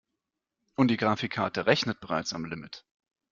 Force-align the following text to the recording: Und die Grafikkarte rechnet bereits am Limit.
Und 0.73 0.87
die 0.87 0.97
Grafikkarte 0.97 1.67
rechnet 1.67 1.99
bereits 1.99 2.33
am 2.33 2.45
Limit. 2.45 2.85